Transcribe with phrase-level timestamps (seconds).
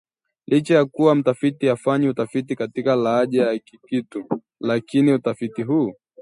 [0.47, 5.93] Licha ya kuwa mtafiti hafanyi utafiti katika lahaja ya Kitikuu lakini utafiti huu